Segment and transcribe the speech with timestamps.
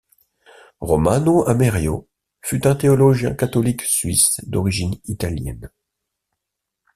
[0.79, 2.07] Romano Amerio
[2.41, 5.69] fut un théologien catholique suisse d'origine italienne.